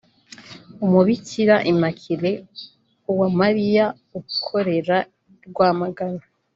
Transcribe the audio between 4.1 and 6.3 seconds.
ukorera i Rwamagana